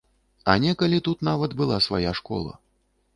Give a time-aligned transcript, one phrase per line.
[0.53, 2.57] А некалі тут нават была свая школа.